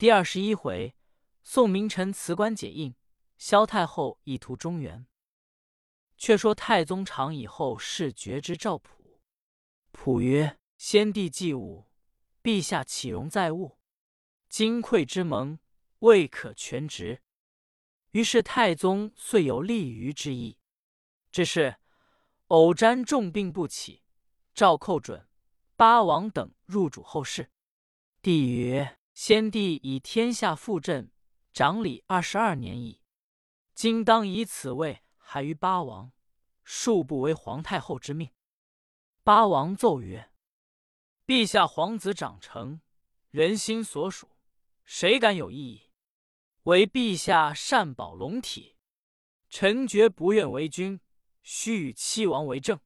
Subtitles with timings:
[0.00, 0.96] 第二十一回，
[1.42, 2.94] 宋明臣辞官解印，
[3.36, 5.06] 萧太后意图中原。
[6.16, 9.20] 却说太宗长以后事决之赵普，
[9.90, 11.90] 普曰：“先帝既武，
[12.42, 13.76] 陛下岂容在物？
[14.48, 15.58] 金匮之盟，
[15.98, 17.20] 未可全职。”
[18.12, 20.56] 于是太宗遂有立于之意。
[21.30, 21.76] 只是
[22.46, 24.02] 偶瞻重病不起，
[24.54, 25.28] 赵寇准、
[25.76, 27.50] 八王等入主后事。
[28.22, 28.96] 帝曰。
[29.22, 31.12] 先帝以天下复振，
[31.52, 33.02] 掌理二十二年矣。
[33.74, 36.10] 今当以此位还于八王，
[36.64, 38.30] 恕不为皇太后之命。
[39.22, 40.32] 八王奏曰
[41.28, 42.80] ：“陛下皇子长成，
[43.28, 44.26] 人心所属，
[44.86, 45.90] 谁敢有异议？
[46.62, 48.78] 唯陛下善保龙体，
[49.50, 50.98] 臣绝不愿为君，
[51.42, 52.80] 须与七王为证。”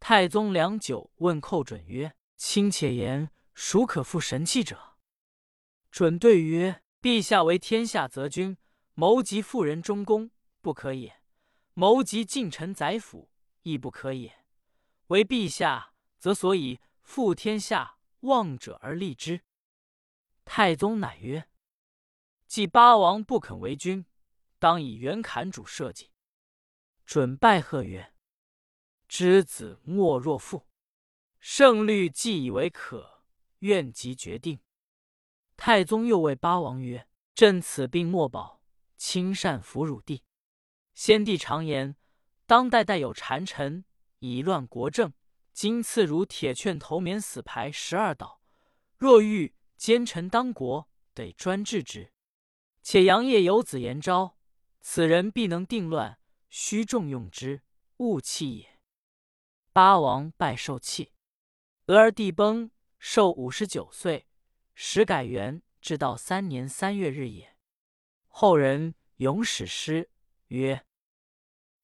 [0.00, 4.92] 太宗良久，问寇准曰：“卿且言，孰可复神器者？”
[5.94, 8.58] 准对曰：“陛下为天下则君，
[8.94, 11.20] 谋及妇人中宫，不可也；
[11.74, 13.30] 谋及近臣宰辅，
[13.62, 14.44] 亦不可也。
[15.06, 19.42] 为陛下，则所以复天下望者而立之。”
[20.44, 21.48] 太宗乃曰
[22.48, 24.04] ：“既八王不肯为君，
[24.58, 26.10] 当以元侃主社稷。”
[27.06, 28.12] 准拜贺曰
[29.06, 30.66] ：“知子莫若父，
[31.38, 33.22] 圣律既以为可，
[33.60, 34.58] 愿即决定。”
[35.56, 38.60] 太宗又谓八王曰：“朕此病莫保，
[38.96, 40.22] 亲善服汝弟。
[40.94, 41.96] 先帝常言，
[42.46, 43.84] 当代代有谗臣
[44.18, 45.12] 以乱国政。
[45.52, 48.40] 今赐汝铁券头免死牌十二道，
[48.98, 52.12] 若欲奸臣当国，得专治之。
[52.82, 54.36] 且杨业有子延昭，
[54.80, 56.18] 此人必能定乱，
[56.50, 57.62] 须重用之，
[57.98, 58.80] 勿弃也。”
[59.72, 61.12] 八王拜受气。
[61.86, 64.26] 俄而帝崩，寿五十九岁。
[64.74, 67.56] 始改元，至道三年三月日也。
[68.26, 70.10] 后人咏史诗
[70.48, 70.84] 曰：“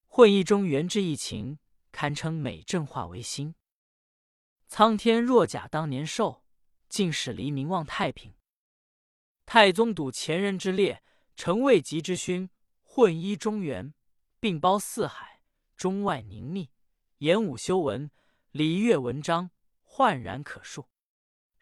[0.07, 1.57] 混一中原之疫情，
[1.91, 3.55] 堪称美政化为新。
[4.67, 6.43] 苍天若假当年寿，
[6.89, 8.35] 尽使黎民望太平。
[9.45, 11.01] 太宗睹前人之列，
[11.35, 12.49] 承未及之勋，
[12.83, 13.93] 混一中原，
[14.39, 15.41] 并包四海，
[15.75, 16.69] 中外凝密，
[17.19, 18.11] 演武修文，
[18.51, 20.87] 礼乐文章，焕然可述。”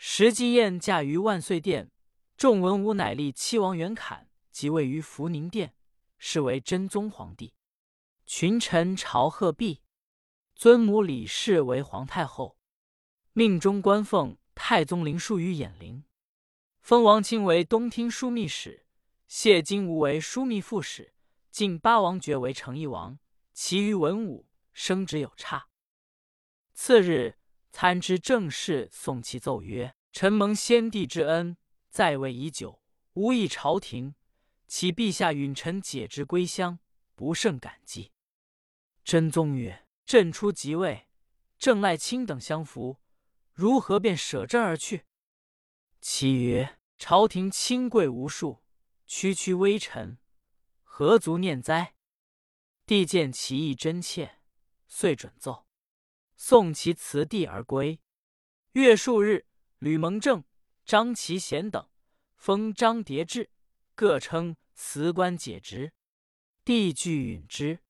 [0.02, 1.92] 石基宴驾于万岁殿，
[2.38, 5.76] 众文武乃立七王元侃，即位于福宁殿，
[6.18, 7.54] 是为真宗皇帝。
[8.26, 9.82] 群臣朝贺毕，
[10.56, 12.58] 尊母李氏为皇太后，
[13.34, 16.06] 命中官奉太宗灵书于衍陵，
[16.80, 18.86] 封王钦为东厅枢密使，
[19.28, 21.14] 谢金吾为枢密副使，
[21.52, 23.20] 晋八王爵为成义王，
[23.52, 25.68] 其余文武升职有差。
[26.74, 27.39] 次日。
[27.72, 31.56] 参知政事送其奏曰：“臣蒙先帝之恩，
[31.90, 32.82] 在位已久，
[33.14, 34.16] 无益朝廷，
[34.68, 36.80] 启陛下允臣解职归乡，
[37.16, 38.12] 不胜感激。”
[39.06, 41.08] 真宗曰：“朕初即位，
[41.58, 42.98] 郑赖卿等相扶，
[43.54, 45.06] 如何便舍朕而去？”
[46.02, 48.64] 其曰：“朝廷亲贵无数，
[49.06, 50.18] 区区微臣，
[50.84, 51.94] 何足念哉？”
[52.86, 54.40] 帝见其意真切，
[54.88, 55.69] 遂准奏。
[56.42, 58.00] 送其辞帝而归。
[58.72, 59.46] 月数日，
[59.80, 60.46] 吕蒙正、
[60.86, 61.90] 张其贤等
[62.38, 63.52] 封张叠志，
[63.94, 65.92] 各称辞官解职。
[66.64, 67.84] 帝具允之。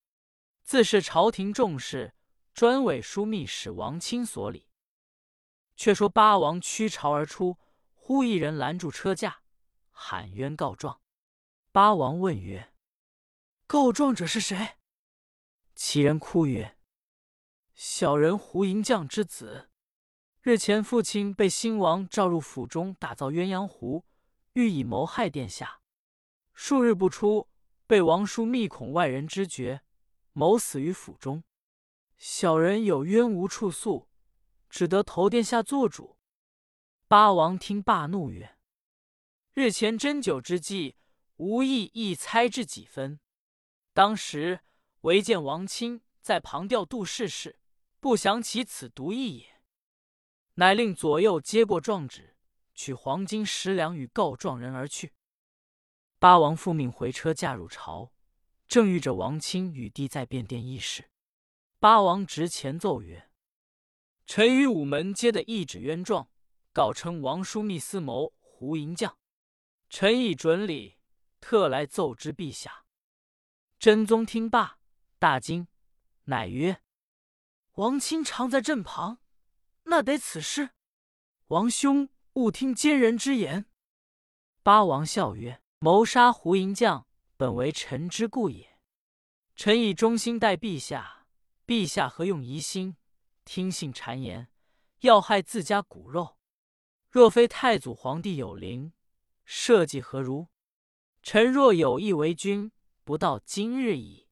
[0.64, 2.16] 自是朝廷重视，
[2.52, 4.68] 专委枢密使王钦所理。
[5.76, 7.60] 却说八王驱朝而出，
[7.94, 9.44] 忽一人拦住车驾，
[9.92, 11.00] 喊冤告状。
[11.72, 12.74] 八王问曰
[13.68, 14.78] ：“告状者是谁？”
[15.76, 16.79] 其人哭曰：
[17.82, 19.70] 小人胡银匠之子，
[20.42, 24.04] 日前父亲被新王召入府中打造鸳鸯壶，
[24.52, 25.80] 欲以谋害殿下。
[26.54, 27.48] 数日不出，
[27.88, 29.82] 被王叔密恐外人知觉，
[30.34, 31.46] 谋死于府中。
[32.18, 34.10] 小人有冤无处诉，
[34.70, 36.18] 只得投殿下做主。
[37.08, 38.58] 八王听罢怒曰
[39.56, 40.98] ：“日前斟酒之际，
[41.38, 43.22] 无意亦猜至几分。
[43.94, 44.60] 当时
[45.04, 47.56] 唯见王钦在旁调度事事。”
[48.00, 49.62] 不详其此独意也，
[50.54, 52.38] 乃令左右接过状纸，
[52.74, 55.14] 取黄金十两与告状人而去。
[56.18, 58.12] 八王复命回车驾入朝，
[58.68, 61.10] 正遇着王钦与帝在便殿议事。
[61.80, 63.30] 八王执前奏曰
[64.26, 66.30] ：“臣与午门接的一纸冤状，
[66.72, 69.18] 告称王枢密司谋胡银匠，
[69.90, 70.98] 臣已准礼，
[71.40, 72.86] 特来奏知陛下。”
[73.80, 74.80] 真宗听罢，
[75.20, 75.68] 大惊，
[76.26, 76.82] 乃曰。
[77.80, 79.20] 王钦常在阵旁，
[79.84, 80.72] 那得此事？
[81.48, 83.68] 王兄勿听奸人之言。
[84.62, 88.78] 八王笑曰：“谋杀胡银将，本为臣之故也。
[89.56, 91.26] 臣以忠心待陛下，
[91.66, 92.98] 陛下何用疑心？
[93.46, 94.50] 听信谗言，
[95.00, 96.38] 要害自家骨肉。
[97.10, 98.92] 若非太祖皇帝有灵，
[99.46, 100.50] 社稷何如？
[101.24, 102.74] 臣若有意为君，
[103.06, 104.28] 不到今日矣。”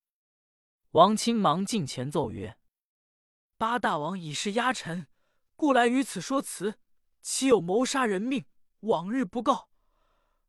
[0.92, 2.57] 王钦忙进前奏曰
[3.58, 5.08] ：“八大王已是压臣，
[5.56, 6.76] 故来于此说辞。
[7.22, 8.46] 岂有谋杀人命，
[8.82, 9.70] 往日不告，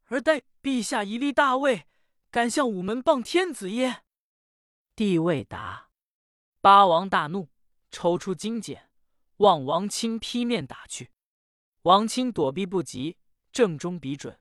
[0.05, 1.87] 而待陛下一立大位，
[2.31, 4.05] 敢向午门谤天子耶？”
[4.95, 5.89] 帝未答。
[6.61, 7.49] 八王大怒，
[7.91, 8.79] 抽出金锏，
[9.39, 11.11] 望王钦劈面打去。
[11.83, 13.17] 王钦躲避不及，
[13.51, 14.39] 正中笔准，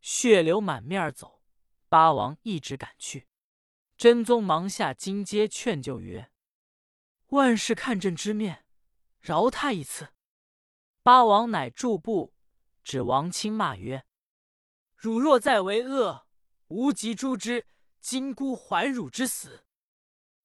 [0.00, 1.40] 血流满面而走。
[1.88, 3.26] 八王一直赶去。
[3.96, 6.30] 真宗忙下金阶劝救曰
[7.30, 8.64] ：“万事看朕之面，
[9.20, 10.12] 饶他一次。”
[11.02, 12.34] 八王乃驻步，
[12.84, 14.04] 指王钦骂曰
[14.94, 16.26] ：“汝若再为恶，
[16.68, 17.66] 无及诛之。
[18.00, 19.64] 今孤还汝之死。”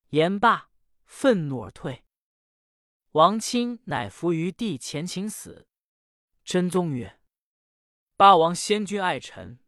[0.09, 0.69] 言罢，
[1.05, 2.05] 愤怒而退。
[3.11, 5.67] 王钦乃伏于地前请死。
[6.43, 7.19] 真宗曰
[8.17, 9.59] ：“八王先君爱臣，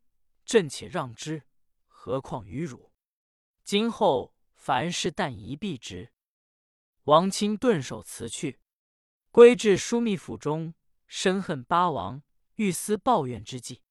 [0.46, 1.44] 朕且让之，
[1.88, 2.92] 何况于汝？”
[3.64, 6.14] 今后凡事但一避之。
[7.07, 8.59] 王钦顿首辞去，
[9.31, 10.74] 归至枢密府中，
[11.07, 12.21] 深恨八王，
[12.56, 13.81] 欲思抱怨之计，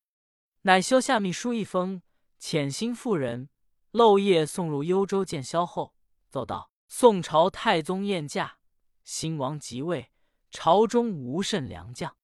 [0.62, 2.02] 乃修下密书一封，
[2.38, 3.48] 遣心妇人
[3.90, 5.94] 漏夜送入幽州见萧后，
[6.28, 8.58] 奏道：宋朝太宗宴驾，
[9.02, 10.12] 新王即位，
[10.50, 12.14] 朝中无甚良将，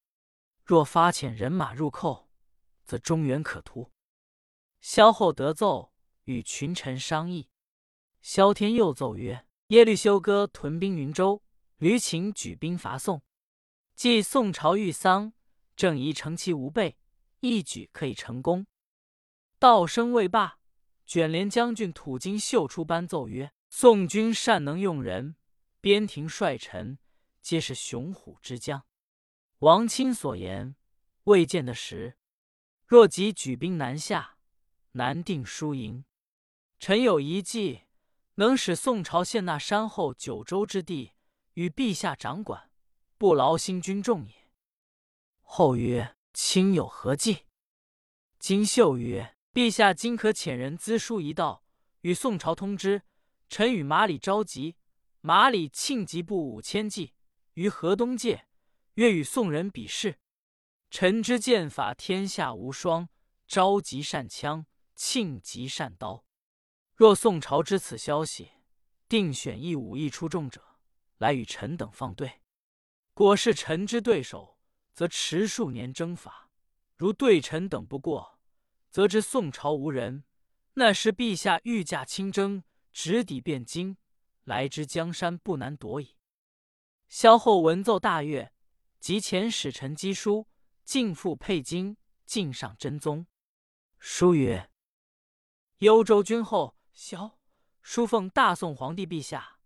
[0.63, 2.29] 若发遣人马入寇，
[2.85, 3.91] 则中原可图。
[4.83, 5.91] 萧后得奏。
[6.25, 7.49] 与群臣商议，
[8.21, 11.43] 萧天佑奏曰：“耶律休哥屯兵云州，
[11.79, 13.23] 吕请举兵伐宋。
[13.95, 15.33] 既宋朝遇丧，
[15.75, 16.99] 正宜乘其无备，
[17.41, 18.67] 一举可以成功。”
[19.59, 20.59] 道声未罢，
[21.07, 25.37] 卷帘将军土金秀出班奏曰：“宋军善能用人，
[25.81, 26.99] 边庭帅臣
[27.41, 28.85] 皆是雄虎之将。
[29.61, 30.77] 王钦所言
[31.25, 32.19] 未见得实。
[32.87, 34.37] 若即举兵南下，
[34.91, 36.05] 难定输赢。”
[36.79, 37.85] 臣有一计，
[38.37, 41.13] 能使宋朝献纳山后九州之地
[41.55, 42.71] 与陛下掌管，
[43.19, 44.35] 不劳心军众也。
[45.43, 47.45] 后曰：“卿有何计？”
[48.41, 51.63] 金秀曰：“陛下今可遣人资书一道，
[52.01, 53.03] 与宋朝通知。
[53.51, 54.77] 臣与马里召集，
[55.21, 57.13] 马里庆吉部五千骑
[57.53, 58.47] 于河东界，
[58.95, 60.19] 愿与宋人比试。
[60.91, 63.11] 臣之剑法天下无双，
[63.47, 64.65] 召集善枪，
[64.95, 66.25] 庆吉善刀。”
[67.03, 68.53] 若宋朝知此消息，
[69.09, 70.63] 定选一武艺出众者
[71.19, 72.43] 来与臣等放对。
[73.13, 74.57] 果是臣之对手，
[74.95, 76.49] 则迟数年征伐；
[76.97, 78.39] 如对臣等不过，
[78.89, 80.23] 则知宋朝无人。
[80.75, 82.63] 那时陛下御驾亲征，
[82.93, 83.97] 直抵汴京，
[84.45, 86.17] 来之江山不难夺矣。
[87.09, 88.53] 萧后闻奏大悦，
[89.01, 90.47] 即遣使臣赍书，
[90.85, 93.27] 进赴沛京，进上真宗。
[93.99, 94.71] 书曰
[95.79, 97.39] ：“幽州君后。”萧
[97.81, 99.59] 书奉大宋皇帝陛下，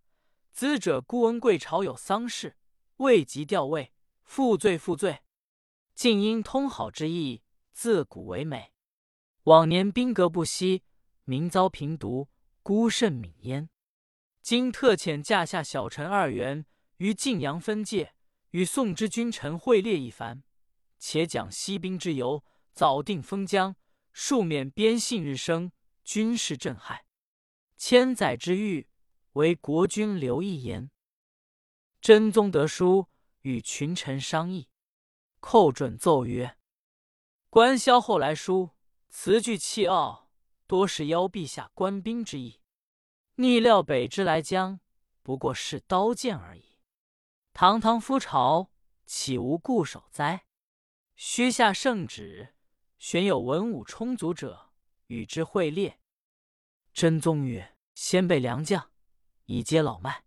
[0.53, 2.57] 兹者孤闻贵朝有丧事，
[2.99, 3.93] 未及调位，
[4.23, 5.23] 负罪负罪。
[5.95, 7.43] 竟因通好之意，
[7.73, 8.73] 自古为美。
[9.45, 10.85] 往年兵革不息，
[11.25, 12.29] 民遭贫毒，
[12.63, 13.69] 孤甚悯焉。
[14.41, 16.65] 今特遣驾下小臣二员
[16.99, 18.15] 于晋阳分界，
[18.51, 20.43] 与宋之君臣会列一番，
[20.99, 23.75] 且讲息兵之由，早定封疆，
[24.13, 25.73] 庶免边信日生，
[26.05, 27.06] 军事震撼。
[27.77, 28.89] 千载之欲，
[29.33, 30.91] 为国君留一言。
[32.01, 33.09] 真宗得书，
[33.43, 34.71] 与群臣商议，
[35.41, 36.57] 寇准奏曰
[37.51, 38.71] ：“官萧后来书，
[39.11, 40.31] 词句气傲，
[40.67, 42.61] 多是邀陛下官兵之意。
[43.35, 44.81] 逆料北之来将，
[45.23, 46.79] 不过是刀剑而已。
[47.53, 48.71] 堂堂夫朝，
[49.05, 50.47] 岂无固守哉？
[51.15, 52.55] 须下圣旨，
[52.99, 54.71] 选有文武充足者，
[55.09, 56.01] 与之会列。”
[56.97, 58.91] 真宗曰：“先辈良将，
[59.45, 60.25] 以接老迈。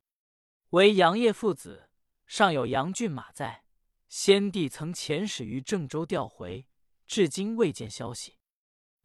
[0.69, 1.89] 唯杨业父子
[2.27, 3.63] 尚有杨骏马在，
[4.07, 6.67] 先帝曾遣使于郑州调回，
[7.07, 8.37] 至今未见消息。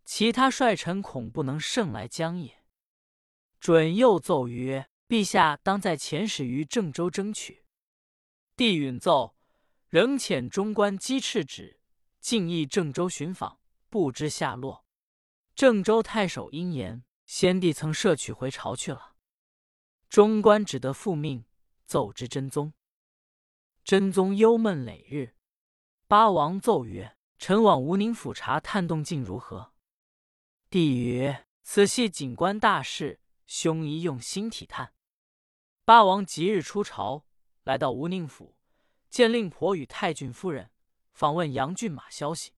[0.04, 2.62] 其他帅臣恐不能胜来将也。”
[3.58, 7.64] 准又奏曰：“陛下当在遣使于郑州争取。”
[8.56, 9.38] 帝允奏，
[9.88, 11.80] 仍遣中官击赤旨，
[12.20, 14.84] 进诣郑州寻访，不知下落。
[15.54, 17.02] 郑州太守因言。
[17.26, 19.16] 先帝曾摄取回朝去了，
[20.08, 21.44] 中官只得复命
[21.86, 22.72] 奏之真宗。
[23.82, 25.34] 真宗忧闷累日，
[26.06, 29.72] 八王奏曰：“臣往吴宁府查探动静如何？”
[30.70, 34.94] 帝曰：“此系景官大事，兄宜用心体探。”
[35.84, 37.26] 八王即日出朝，
[37.64, 38.56] 来到吴宁府，
[39.10, 40.70] 见令婆与太俊夫人，
[41.12, 42.52] 访问杨骏马消息。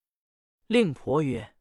[0.69, 1.57] 令婆曰：“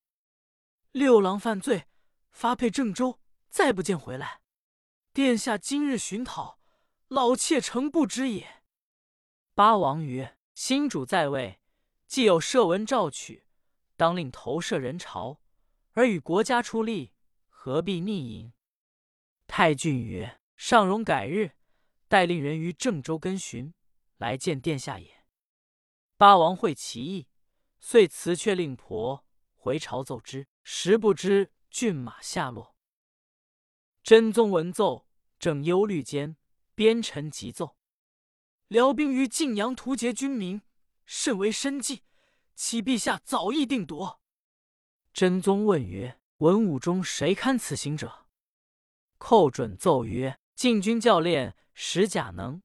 [0.92, 1.88] 六郎犯罪，
[2.36, 4.42] 发配郑州，再不见回来。
[5.14, 6.60] 殿下今日寻讨，
[7.08, 8.62] 老妾诚不知也。”
[9.56, 11.62] 八王曰：“新主在位，
[12.08, 13.48] 既有赦文诏取，
[13.96, 15.40] 当令投射人朝，
[15.94, 17.14] 而与国家出力，
[17.48, 18.52] 何必逆隐？”
[19.48, 21.54] 太俊曰：“尚容改日，
[22.10, 23.74] 待令人于郑州跟寻，
[24.18, 25.24] 来见殿下也。”
[26.18, 27.30] 八王会其意。
[27.80, 29.24] 遂辞却令婆
[29.54, 32.74] 回朝奏之，实不知骏马下落。
[34.02, 36.38] 真宗闻奏，正忧虑间，
[36.74, 37.76] 边臣急奏：
[38.70, 40.62] 辽兵于晋阳屠劫军民，
[41.06, 42.04] 甚为深计，
[42.56, 44.22] 启陛下早意定夺。
[45.14, 48.28] 真宗问曰：“文武中谁堪此行者？”
[49.20, 52.62] 寇准奏曰：“禁军教练史甲能，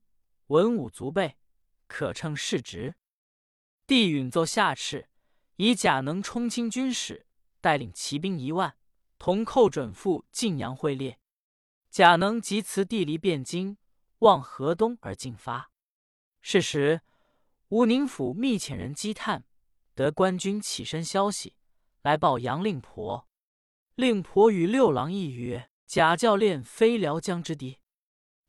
[0.47, 1.35] 文武足备，
[1.87, 2.95] 可称世职。”
[3.85, 5.07] 帝允奏下敕。
[5.57, 7.27] 以贾能充清军使，
[7.59, 8.77] 带领骑兵一万，
[9.23, 11.19] 同寇准赴晋阳会猎。
[11.91, 13.77] 贾能即辞地离汴京，
[14.17, 15.69] 望河东而进发。
[16.41, 17.01] 是时，
[17.67, 19.45] 吴宁府密遣人积探，
[19.93, 21.55] 得官军起身消息，
[22.01, 23.27] 来报杨令婆。
[23.93, 27.77] 令婆与六郎议曰：“贾教练非辽江之敌，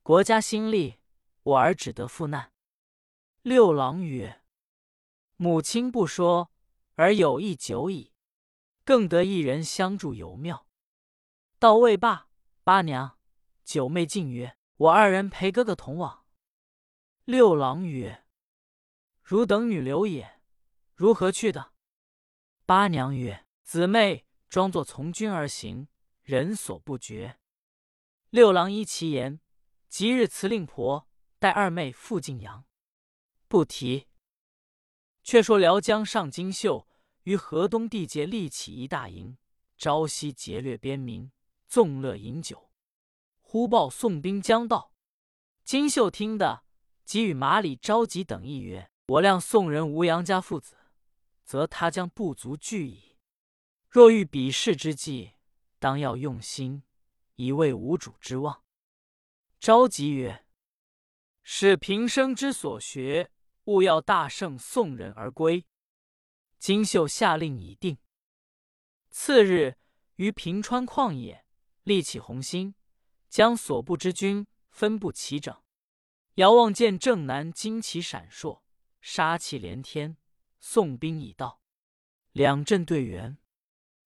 [0.03, 0.95] 国家兴利，
[1.43, 2.51] 我儿只得赴难。”
[3.43, 4.41] 六郎曰
[5.37, 6.51] ：“母亲不说。”
[6.97, 8.12] 而有意久矣，
[8.85, 10.67] 更得一人相助尤妙。
[11.59, 12.29] 到未罢，
[12.65, 13.19] 八娘、
[13.65, 16.25] 九妹进曰：“我二人陪哥哥同往。”
[17.25, 18.25] 六郎曰
[19.23, 20.41] ：“汝等女流也，
[20.95, 21.73] 如何去的？”
[22.67, 25.87] 八娘曰：“姊妹装作从军而行，
[26.23, 27.39] 人所不觉。”
[28.31, 29.41] 六郎依其言，
[29.89, 31.09] 即日辞令婆
[31.39, 32.65] 带二妹赴晋阳。
[33.47, 34.09] 不提。
[35.23, 36.89] 却说辽江上金秀。
[37.25, 39.37] 于河东地界立起一大营，
[39.77, 41.31] 朝夕劫掠边民，
[41.67, 42.71] 纵乐饮酒。
[43.41, 44.93] 忽报宋兵将到，
[45.65, 46.65] 金秀听得，
[47.05, 50.77] 即与马里召集等议曰：“我谅宋人无杨家父子，
[51.45, 53.17] 则他将不足惧矣。
[53.89, 55.33] 若遇比试之计，
[55.79, 56.83] 当要用心，
[57.37, 58.63] 以慰无主之望。”
[59.61, 60.45] 召集曰
[61.45, 63.31] ：“使平生之所学，
[63.67, 65.65] 务要大胜宋人而归。”
[66.63, 67.99] 金秀下令已定。
[69.11, 69.79] 次日，
[70.15, 71.45] 于平川旷野
[71.83, 72.77] 立起红星，
[73.29, 75.61] 将所部之军分布齐整。
[76.35, 78.63] 遥望见正南旌旗闪烁，
[79.01, 80.17] 杀气连天。
[80.61, 81.61] 宋兵已到，
[82.31, 83.39] 两阵对圆。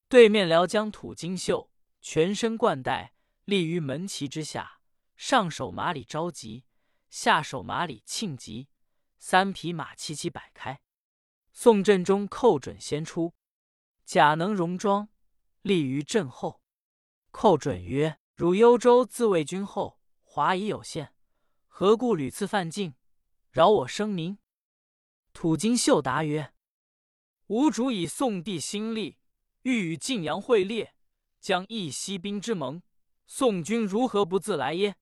[0.08, 1.70] 对面辽江土金秀
[2.00, 3.12] 全身冠带，
[3.44, 4.80] 立于门旗之下，
[5.14, 6.64] 上手马里着急，
[7.10, 8.70] 下手马里庆吉，
[9.18, 10.80] 三匹马齐齐摆开。
[11.58, 13.32] 宋阵中寇准先出，
[14.04, 15.08] 贾能戎装
[15.62, 16.60] 立于阵后。
[17.30, 21.14] 寇准曰：“汝幽州自卫军后，华夷有限，
[21.66, 22.94] 何故屡次犯境，
[23.50, 24.36] 扰我生民？”
[25.32, 26.52] 土金秀答曰
[27.48, 29.16] ：“吾主以宋帝兴利，
[29.62, 30.94] 欲与晋阳会猎，
[31.40, 32.82] 将义息兵之盟，
[33.26, 34.96] 宋军如何不自来耶？”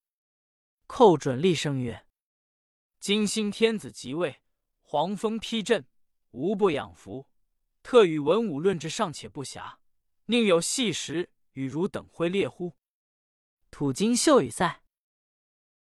[0.87, 2.07] 寇准厉声曰
[3.01, 4.41] ：“今兴天子即位，
[4.83, 5.85] 黄风披阵。”
[6.35, 7.29] 无不养福，
[7.81, 9.77] 特与文武论之尚且不暇，
[10.27, 12.75] 宁有细时与汝等会猎乎？
[13.71, 14.84] 土金秀与塞。